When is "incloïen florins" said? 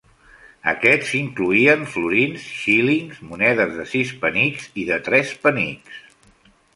1.17-2.47